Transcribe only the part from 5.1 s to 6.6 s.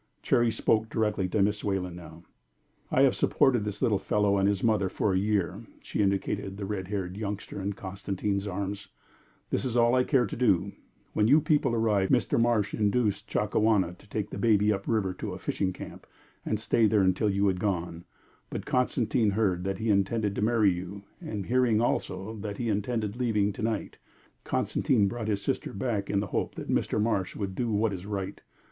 a year." She indicated